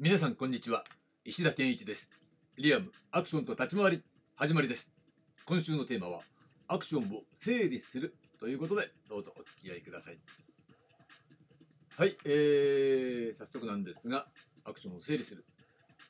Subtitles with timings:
[0.00, 0.82] 皆さんこんにちは。
[1.24, 2.10] 石田健一です。
[2.58, 4.02] リアムアクションと立ち回り
[4.34, 4.90] 始まりです。
[5.46, 6.18] 今週のテーマは
[6.66, 10.18] アクションを整理するということでどうぞお付き合いください。
[11.96, 14.26] はい、えー、早速なんですが
[14.64, 15.44] アクションを整理する。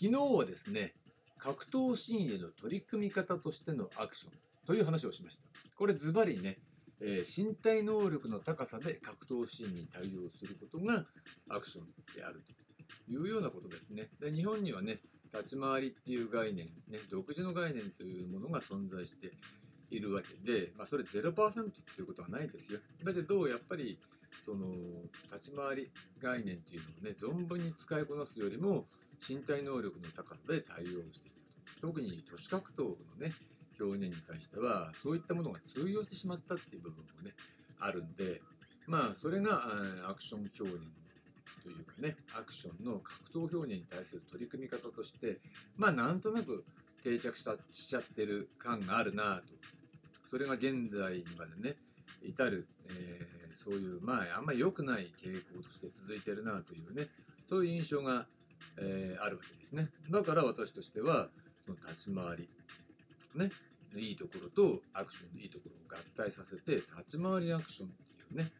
[0.00, 0.94] 昨日はですね
[1.38, 4.32] 格闘シーンへの取り組み方としてのアクション
[4.66, 5.44] という話をしました。
[5.76, 6.58] これズバリね
[7.00, 11.04] えー、身体能力の高さで格闘シーンに対応することが
[11.48, 12.67] アクションであると。
[13.08, 14.08] いうようなことですね。
[14.20, 14.98] で日本にはね、
[15.32, 19.30] 立ち回りっていう概念、ね、独自の概念というものが存在して
[19.90, 22.80] いるわけで、まあ、それ0%っていうことはないですよ。
[23.04, 23.98] だけど、やっぱり、
[24.44, 24.70] その、
[25.32, 25.90] 立ち回り
[26.20, 28.84] 概念っていうのをね、存分に使いこなすよりも、
[29.26, 31.10] 身体能力の高さで対応している
[31.80, 31.80] と。
[31.80, 33.30] 特に都市格闘のね、
[33.80, 37.30] 表現に対してはそういったものが通用してしまったっていう部分もね
[37.80, 38.40] あるんで
[38.86, 39.62] まあそれが
[40.08, 40.82] アクション表現
[41.62, 45.38] というかねアクションの格闘表現に対する取り組み方として
[45.76, 46.64] まあなんとなく
[47.02, 49.42] 定着したしちゃってる感があるなと。
[50.30, 51.74] それが現在にまでね
[52.22, 57.06] 至る、えー、そういうまああんまり良くない傾向として続いてるなというね
[57.48, 58.26] そういう印象が、
[58.78, 59.88] えー、あるわけですね。
[60.10, 61.28] だから私としては
[61.64, 62.48] その立ち回り
[63.34, 63.50] ね、
[63.96, 68.50] いいところとアクションのいいところを合体させて立ち回りアクションっていうね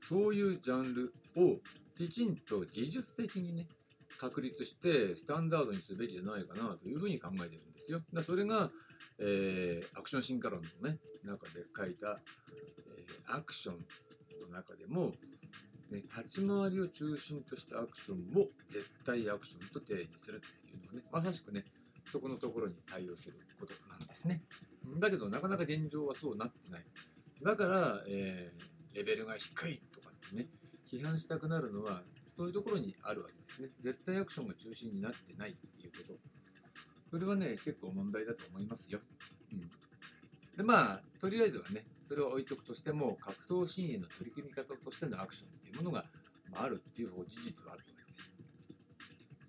[0.00, 1.58] そういうジャンルを
[1.98, 3.66] きちんと技術的にね
[4.20, 7.98] 確立してスタンダードにすべきじゃないかなというふうに考えてるんですよ。
[8.12, 8.70] だそれが、
[9.18, 13.76] えー、アクション進化論のね中で書いた、えー、アクション
[14.48, 15.12] の中でも、
[15.90, 21.64] ね、立ち回りを中心としたアクションを絶対アクションと定義するっていうのはねまさしくね
[22.04, 24.42] そこのところに対応することなんですね。
[24.98, 26.84] だけど、なかなか現状はそうなってない。
[27.42, 30.46] だから、えー、レベルが低いとかってね、
[30.90, 32.02] 批判したくなるのは、
[32.36, 33.68] そういうところにあるわけですね。
[33.82, 36.20] 絶対アクションが中心になってないっていうこと。
[37.10, 38.98] それはね、結構問題だと思いますよ。
[39.52, 39.60] うん。
[40.56, 46.04] で、まあ、とりあえずはね、それを置いとくとしても、格闘シーンへの取り組み方としてのアクションっていうものが、
[46.52, 47.98] まあ、あるっていう事実はあるわけで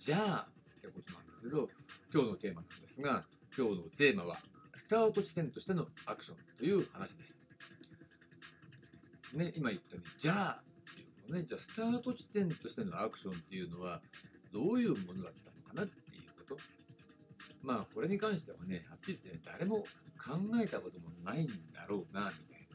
[0.00, 0.06] す。
[0.06, 0.46] じゃあ、
[0.78, 1.68] ってことなんだけど、
[2.12, 3.22] 今日のテーマなんですが、
[3.56, 4.36] 今日のテーマは、
[4.74, 7.36] スタート地点としてのアクションという話です。
[9.34, 10.62] ね、今言ったように、じゃあ
[11.22, 14.00] っていうのね、じゃあスタート地点としてのアクションっていうのは、
[14.52, 16.56] どういうものだったのかなっていうこと。
[17.64, 19.84] まあ、これに関してはね、はっきり言って、ね、誰も考
[20.62, 22.66] えたこともないんだろうな、みたいな。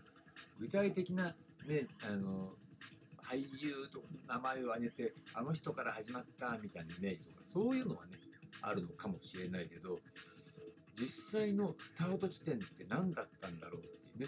[0.60, 1.36] 具体的な、
[1.68, 2.40] ね、あの、
[3.22, 8.18] 俳優と名前を挙げて、あの人から始まったみたいなイメージとか、そういうのはね、
[8.62, 9.98] あるのかもしれないけど
[10.96, 14.28] 実際のスタート地点って何だったんだろうっていうね、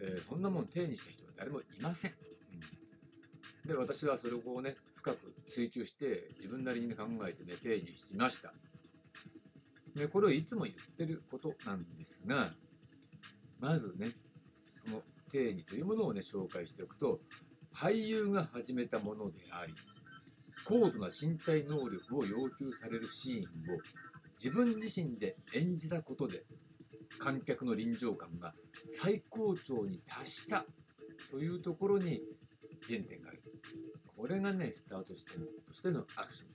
[0.00, 2.12] えー、そんなもん手にした人は誰もいません。
[3.68, 8.50] で私はそれをね深く追求して自分なりに考えてね定義しました。
[9.94, 12.46] でこれをいつも言ってることなんですが
[13.60, 14.08] まずね
[14.86, 17.20] その定義というものをね紹介しておくと
[17.74, 19.74] 俳優が始めたものであり
[20.66, 23.78] 高度な身体能力を要求されるシーンを
[24.42, 26.44] 自分自身で演じたことで
[27.18, 28.52] 観客の臨場感が
[28.88, 30.64] 最高潮に達した
[31.30, 32.20] というところに
[32.86, 33.40] 原点がある。
[34.16, 36.54] これがね、スタート地点としてのアクションだ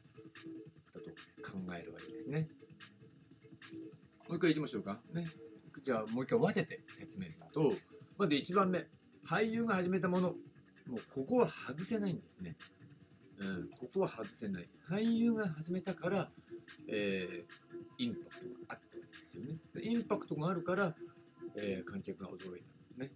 [1.41, 2.47] と考えるわけですね。
[4.27, 4.99] もう一回いきましょうか。
[5.13, 5.23] ね。
[5.83, 7.71] じゃあもう一回分けて説明すると、
[8.17, 8.85] まず1番目、
[9.27, 10.29] 俳優が始めたもの。
[10.29, 12.55] もうここは外せないんですね。
[13.39, 14.65] うん、ここは外せない。
[14.89, 16.29] 俳優が始めたから、
[16.89, 19.59] えー、インパクトがあったわけですよね。
[19.81, 20.93] インパクトがあるから、
[21.57, 23.11] えー、観客が驚いたんですね。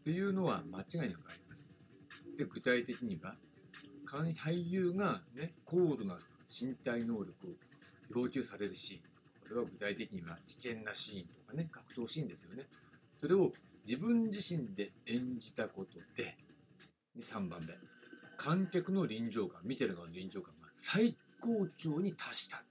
[0.00, 1.45] っていうのは間違いなくあります。
[2.36, 3.34] で、具体的には、
[4.06, 6.16] 俳優が、ね、高度な
[6.48, 7.50] 身体能力を
[8.10, 9.00] 要求されるシーン。
[9.48, 12.64] これは具体的には危険なシーンとかね、格闘シーンですよね。
[13.20, 13.50] それを
[13.86, 16.36] 自分自身で演じたことで、
[17.20, 17.74] 3番目。
[18.36, 22.62] 観客の臨場感見てる側の臨場感が最高潮に達した、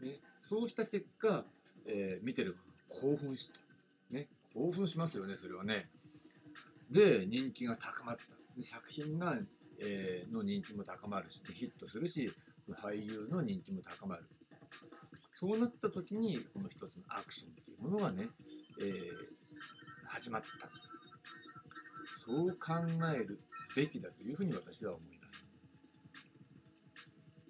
[0.00, 1.44] ね、そうした結果、
[1.86, 2.54] えー、見てる
[2.90, 5.86] 側が興奮した、ね、興奮しますよねそれはね
[6.92, 8.22] で人気が高まった
[8.56, 9.36] で作品が、
[9.80, 12.30] えー、の人気も高まるしヒットするし
[12.82, 14.24] 俳優の人気も高まる
[15.32, 18.28] そうなった時にこの一つのアクションっていうものがね、
[18.80, 19.10] えー、
[20.06, 20.48] 始まった
[22.24, 22.74] そう考
[23.12, 23.40] える
[23.74, 25.44] べきだというふうに私は思います。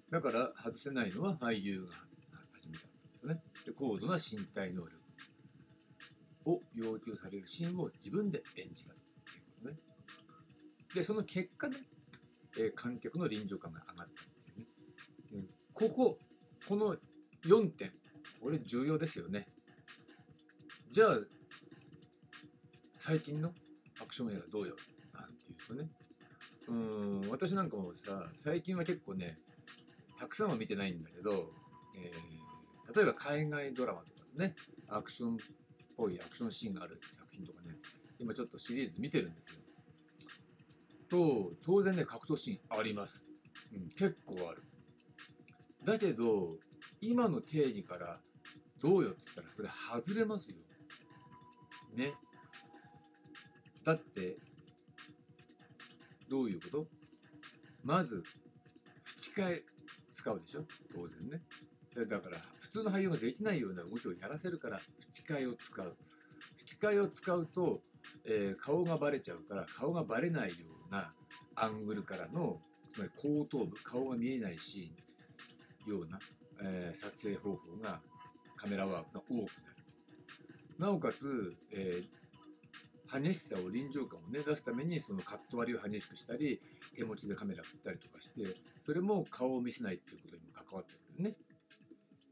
[0.09, 1.87] だから外せないのは俳優が
[2.53, 3.41] 始めたでね。
[3.65, 4.95] で高度な身体能力
[6.45, 8.93] を要求されるシーンを自分で演じた。
[10.93, 11.77] で、その結果ね、
[12.57, 14.67] えー観客の臨場感が上がったっていうね、
[15.33, 16.19] うんここ
[16.67, 16.95] この
[17.45, 17.89] 4点
[18.41, 19.45] これ重要ですよね。
[20.91, 21.19] じゃあ
[22.95, 23.51] 最近の
[24.01, 24.75] アクション映画どうよ？
[25.13, 25.89] なんていうとね。
[26.67, 29.35] うん私なんかもさ最近は結構ね
[30.17, 31.31] たくさんは見てないんだけど、
[31.97, 34.53] えー例えば海外ドラマとかね
[34.89, 35.37] アクションっ
[35.97, 37.73] ぽいアクションシーンがある作品とかね
[38.19, 39.61] 今ちょっとシリーズ見てるんですよ。
[41.13, 43.27] と当然ね格闘シーンあります、
[43.75, 44.63] うん、結構ある。
[45.85, 46.49] だけど
[47.01, 48.17] 今の定義から
[48.81, 50.57] どうよっつったらこれ外れますよ。
[51.97, 52.11] ね。
[53.85, 54.37] だって
[56.29, 56.85] どういうこと？
[57.83, 58.23] まず
[59.05, 59.63] 吹き替え
[60.15, 60.61] 使うでしょ？
[60.95, 61.41] 当然ね。
[61.95, 64.79] でだから普通の俳優ができないような動きをやらせるから
[65.13, 65.95] 吹き替えを使う。
[66.57, 67.79] 吹き替えを使うと、
[68.27, 71.09] えー顔がバレちゃうから顔がバレないような
[71.55, 72.57] アングルからの
[72.91, 76.19] つまり後頭部顔が見えないシーンような、
[76.63, 77.99] えー撮影方法が
[78.55, 79.47] カメラワークが多くなる。
[80.79, 82.23] なおかつ、えー
[83.21, 86.59] 激しさを臨場感をね出すためにそのカット割りを激しくしたり
[86.95, 88.43] 手持ちでカメラ振ったりとかして
[88.83, 91.35] それも顔を見せないっていうことにも関わってくるね。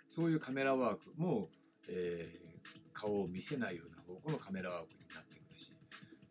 [0.07, 1.49] そういうカメラワークも、
[1.89, 5.71] えー顔を見せないような方向のカメラワークになってくるし。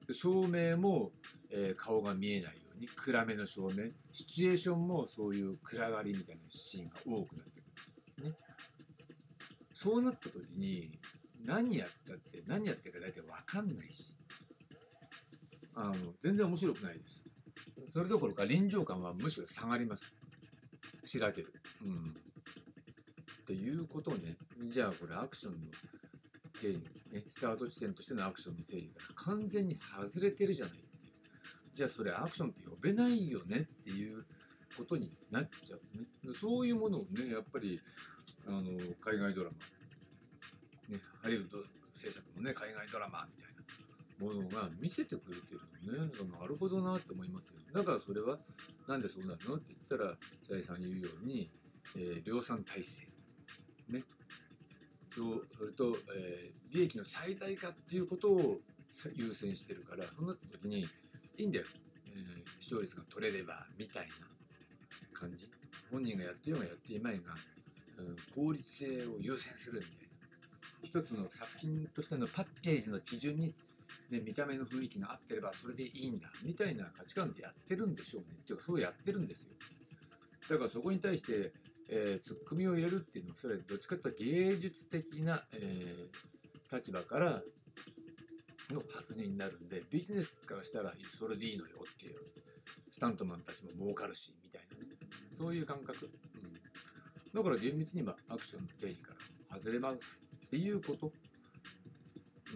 [0.07, 1.11] で照明も、
[1.53, 7.63] えー顔が見えないように暗めの照明シチュエーションもそういう暗がりみたいなシーンが多くなって
[8.17, 8.37] くる、ね、
[9.73, 10.99] そうなった時に
[11.45, 14.21] 何やったって何やってるか大体分かんないし。
[15.77, 17.25] あの全然面白くないです。
[17.93, 20.15] それどころか臨場感はむしろ下がります。
[21.05, 21.53] しらける。
[21.85, 22.03] うん。
[22.03, 22.03] っ
[23.47, 24.37] ていうことをね
[24.69, 25.59] じゃあこれアクションの
[26.61, 26.79] 定義、
[27.13, 30.75] ね、スタート地点としてのアクションの定義が完全に外れてるじゃない
[31.75, 34.25] じゃあそれアクションって呼べないよねっていう
[34.77, 36.05] ことになっちゃうね。
[36.35, 37.81] そういうものをねやっぱり
[38.47, 38.61] あの
[39.01, 41.59] 海外ドラマ、ね、ハリウッド
[41.97, 46.11] 制作のね海外ドラマみたいなものが見せてくれてるのね。
[46.41, 47.61] なるほどなと思いますよ。
[47.73, 48.37] だからそれは
[48.87, 51.49] なんでそうなるのって言ったら白井さん言うように、
[51.97, 53.01] えー量産体制
[53.89, 54.03] ね。
[55.11, 58.57] とそれと、えー利益の最大化っていうことを
[59.17, 60.85] 優先してるからそうなった時に
[61.41, 61.65] いいんだよ、
[62.07, 65.49] えー視聴率が取れればみたいな感じ。
[65.91, 67.35] 本人がやってようがやっていまいが、
[67.99, 70.09] うん、効率性を優先するみたい
[70.93, 73.55] な一つの作品としてのパッケージの基準に、
[74.11, 76.29] ね、見た目の雰囲気が合ってればそれでいいんだ。
[76.45, 78.29] みたいな価値観でやってるんでしょうね。
[78.41, 79.55] っていうかそうやってるんですよ。
[80.51, 81.53] だからそこに対して、
[81.89, 86.31] えーツッコミを入れるっていうのはそれはどっちかというと芸術的な、えー
[86.73, 87.43] 立場から
[88.73, 92.15] の発言になるんでビジネスからしたらそれでいいのよっていう
[92.93, 94.69] スタントマンたちも儲かるしみたいな。
[95.37, 99.15] そういう感覚、うん、だから厳密にはアクションの定義か
[99.51, 101.13] ら外れますっていうこと、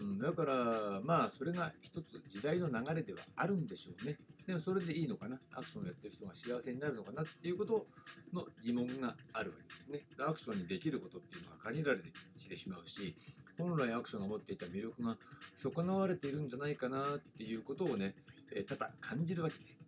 [0.00, 4.16] うん、だからまあそれが一つ時代の流れではあるんでしょうね。
[4.46, 5.38] でもそれでいいのかな。
[5.54, 7.86] アクションをやってる人が幸せになるのかなっていうこと
[8.34, 10.00] の疑問があるわけですね。
[10.18, 13.14] アクションにできることっていうのは限られてしまうし
[13.58, 15.16] 本来アクションが持っていた魅力が
[15.56, 18.14] 損なわれているんじゃないかなっていうことをね、
[18.52, 19.80] えー多々感じるわけです。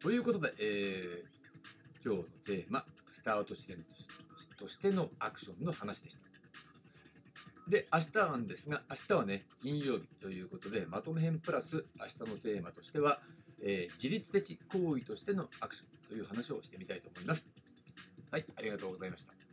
[0.00, 1.44] ということで、えー
[2.04, 3.78] 今日のテーマ、スタート地点
[4.58, 6.28] としてのアクションの話でした。
[7.70, 13.18] で、明日なんですが、明日はね、金曜日ということで、まとめ編プラス明日のテーマとしては、
[13.62, 17.48] えー自律的行為としてのアクションという話をしてみたいと思います。
[18.30, 19.43] はい、ありがとうございました。